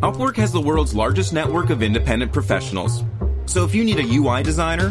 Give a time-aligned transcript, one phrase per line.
[0.00, 3.02] Upwork has the world's largest network of independent professionals.
[3.46, 4.90] So if you need a UI designer,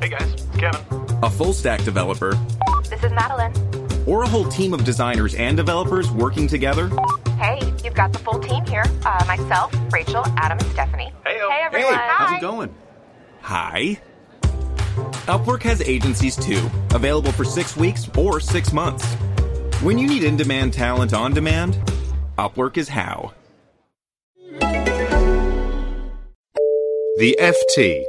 [0.00, 0.80] Hey guys, Kevin.
[1.22, 2.32] a full stack developer,
[2.88, 3.52] This is Madeline.
[4.06, 6.90] or a whole team of designers and developers working together,
[7.38, 8.84] Hey, you've got the full team here.
[9.04, 11.12] Uh, myself, Rachel, Adam, and Stephanie.
[11.24, 11.48] Heyo.
[11.50, 11.94] Hey, everyone.
[11.94, 12.74] Hey, how's it going?
[13.42, 13.98] Hi.
[15.26, 19.06] Upwork has agencies too, available for six weeks or six months.
[19.82, 21.78] When you need in demand talent on demand,
[22.36, 23.32] Upwork is how.
[27.18, 28.04] The FT.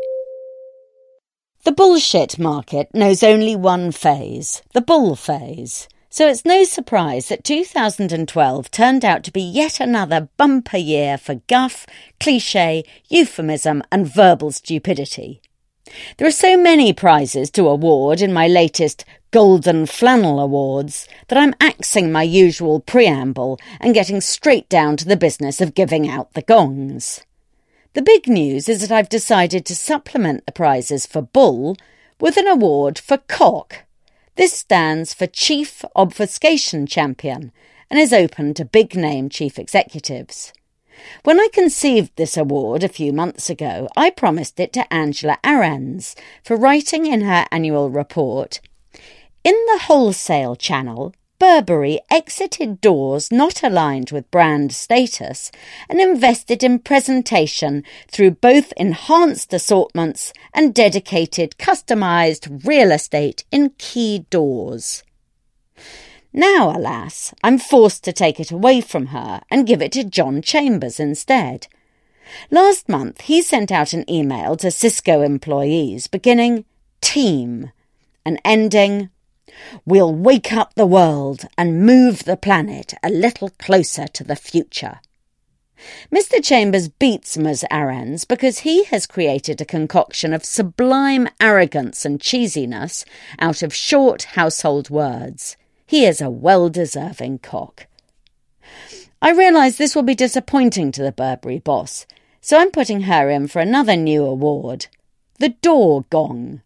[1.63, 5.89] The bullshit market knows only one phase, the bull phase.
[6.11, 11.41] So it's no surprise that 2012 turned out to be yet another bumper year for
[11.47, 11.87] guff,
[12.19, 15.41] cliche, euphemism, and verbal stupidity.
[16.17, 21.55] There are so many prizes to award in my latest Golden Flannel Awards that I'm
[21.59, 26.43] axing my usual preamble and getting straight down to the business of giving out the
[26.43, 27.23] gongs.
[27.93, 31.75] The big news is that I've decided to supplement the prizes for Bull
[32.21, 33.83] with an award for Cock.
[34.37, 37.51] This stands for Chief Obfuscation Champion
[37.89, 40.53] and is open to big name chief executives.
[41.25, 46.15] When I conceived this award a few months ago, I promised it to Angela Ahrendts
[46.45, 48.61] for writing in her annual report
[49.43, 55.51] In the wholesale channel, Burberry exited doors not aligned with brand status
[55.89, 64.27] and invested in presentation through both enhanced assortments and dedicated customized real estate in key
[64.29, 65.01] doors.
[66.31, 70.43] Now, alas, I'm forced to take it away from her and give it to John
[70.43, 71.65] Chambers instead.
[72.51, 76.65] Last month, he sent out an email to Cisco employees beginning
[77.01, 77.71] Team
[78.23, 79.09] and ending
[79.85, 84.99] We'll wake up the world and move the planet a little closer to the future.
[86.11, 86.43] Mr.
[86.43, 87.65] Chambers beats Ms.
[87.71, 93.03] Ahrendts because he has created a concoction of sublime arrogance and cheesiness
[93.39, 95.57] out of short household words.
[95.85, 97.87] He is a well deserving cock.
[99.21, 102.05] I realise this will be disappointing to the Burberry boss,
[102.41, 104.87] so I'm putting her in for another new award
[105.39, 106.61] the Door Gong.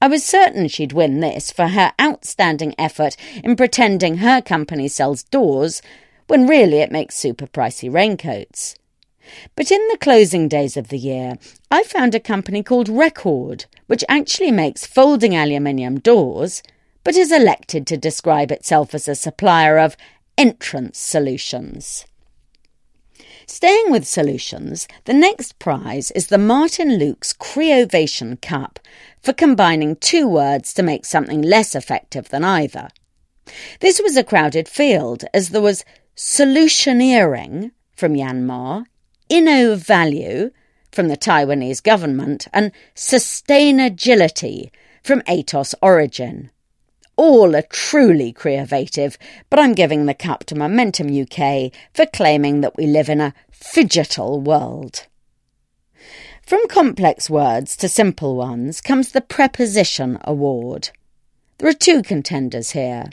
[0.00, 5.22] I was certain she'd win this for her outstanding effort in pretending her company sells
[5.22, 5.80] doors
[6.26, 8.74] when really it makes super pricey raincoats.
[9.56, 11.38] But in the closing days of the year,
[11.70, 16.62] I found a company called Record, which actually makes folding aluminium doors,
[17.02, 19.96] but is elected to describe itself as a supplier of
[20.36, 22.04] entrance solutions.
[23.46, 28.78] Staying with solutions, the next prize is the Martin Luke's Creovation Cup
[29.20, 32.88] for combining two words to make something less effective than either.
[33.80, 35.84] This was a crowded field as there was
[36.16, 38.84] solutioneering from Myanmar,
[39.28, 40.50] inno value
[40.90, 44.70] from the Taiwanese government, and sustainability
[45.02, 46.50] from Atos Origin.
[47.16, 49.16] All are truly creative,
[49.48, 53.34] but I'm giving the cup to Momentum UK for claiming that we live in a
[53.52, 55.06] phygital world.
[56.42, 60.90] From complex words to simple ones comes the Preposition Award.
[61.58, 63.10] There are two contenders here.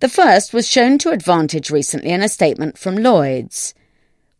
[0.00, 3.74] The first was shown to advantage recently in a statement from Lloyds.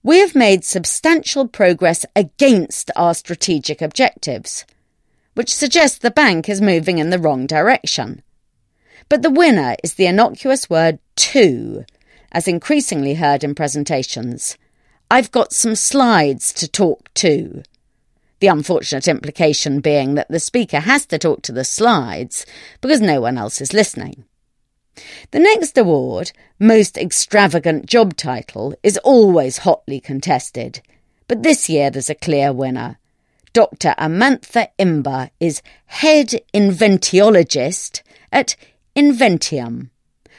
[0.02, 4.64] We have made substantial progress against our strategic objectives,
[5.34, 8.22] which suggests the bank is moving in the wrong direction.
[9.10, 11.84] But the winner is the innocuous word to,
[12.31, 14.56] as increasingly heard in presentations.
[15.10, 17.65] I've got some slides to talk to.
[18.38, 22.47] The unfortunate implication being that the speaker has to talk to the slides
[22.81, 24.25] because no one else is listening.
[25.32, 30.82] The next award, Most Extravagant Job Title, is always hotly contested,
[31.27, 32.98] but this year there's a clear winner.
[33.53, 33.97] Dr.
[33.98, 38.54] Amantha Imber is Head Inventiologist at
[38.96, 39.90] Inventium.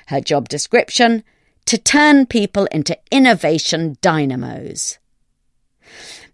[0.08, 1.24] Her job description
[1.66, 4.98] to turn people into innovation dynamos.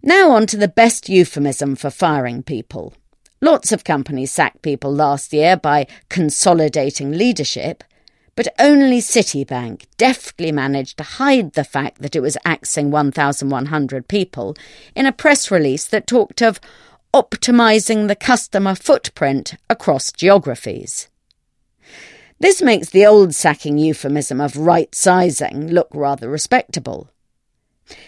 [0.02, 2.94] Now on to the best euphemism for firing people.
[3.40, 7.84] Lots of companies sacked people last year by consolidating leadership,
[8.34, 14.56] but only Citibank deftly managed to hide the fact that it was axing 1,100 people
[14.96, 16.60] in a press release that talked of
[17.14, 21.08] optimising the customer footprint across geographies.
[22.40, 27.10] This makes the old sacking euphemism of right sizing look rather respectable.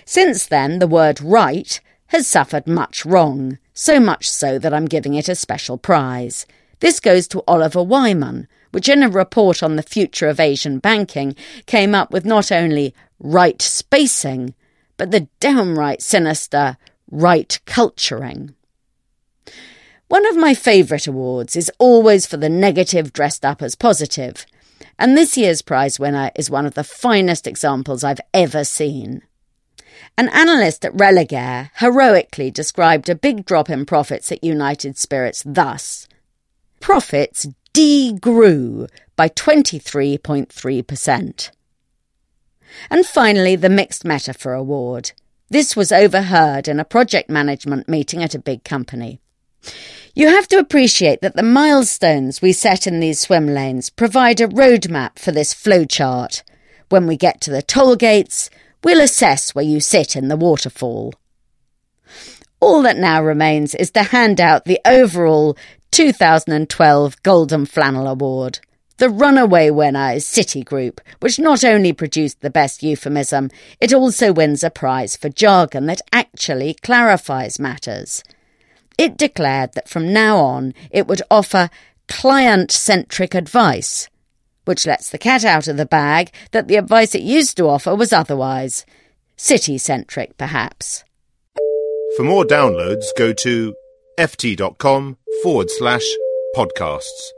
[0.04, 5.14] Since then, the word right has suffered much wrong, so much so that I'm giving
[5.14, 6.46] it a special prize.
[6.80, 11.34] This goes to Oliver Wyman, which in a report on the future of Asian banking
[11.66, 14.54] came up with not only right spacing,
[14.96, 16.76] but the downright sinister
[17.10, 18.54] right culturing.
[20.10, 24.44] One of my favourite awards is always for the negative dressed up as positive,
[24.98, 29.22] and this year's prize winner is one of the finest examples I've ever seen.
[30.18, 36.08] An analyst at Religare heroically described a big drop in profits at United Spirits thus
[36.80, 41.50] Profits degrew by 23.3%.
[42.90, 45.12] And finally, the Mixed Metaphor Award.
[45.50, 49.20] This was overheard in a project management meeting at a big company.
[50.14, 54.48] You have to appreciate that the milestones we set in these swim lanes provide a
[54.48, 56.42] roadmap for this flowchart.
[56.88, 58.50] When we get to the toll gates,
[58.82, 61.14] we'll assess where you sit in the waterfall.
[62.58, 65.56] All that now remains is to hand out the overall
[65.92, 68.60] 2012 Golden Flannel Award.
[68.98, 74.62] The runaway winner is Citigroup, which not only produced the best euphemism, it also wins
[74.62, 78.22] a prize for jargon that actually clarifies matters.
[79.00, 81.70] It declared that from now on it would offer
[82.06, 84.10] client centric advice,
[84.66, 87.94] which lets the cat out of the bag that the advice it used to offer
[87.94, 88.84] was otherwise
[89.38, 91.02] city centric, perhaps.
[92.14, 93.74] For more downloads, go to
[94.18, 96.04] ft.com forward slash
[96.54, 97.30] podcasts.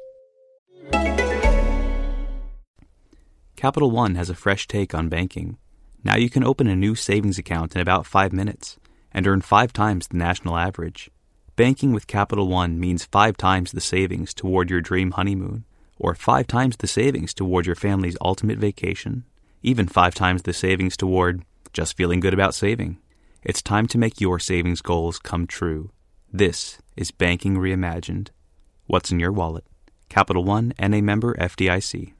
[3.54, 5.58] Capital One has a fresh take on banking.
[6.02, 8.78] Now you can open a new savings account in about five minutes
[9.12, 11.08] and earn five times the national average.
[11.54, 15.64] Banking with Capital One means five times the savings toward your dream honeymoon,
[15.98, 19.24] or five times the savings toward your family's ultimate vacation,
[19.62, 21.44] even five times the savings toward
[21.74, 22.96] just feeling good about saving.
[23.42, 25.90] It's time to make your savings goals come true.
[26.32, 28.28] This is Banking Reimagined.
[28.86, 29.66] What's in your wallet?
[30.08, 32.14] Capital One and a member FDIC.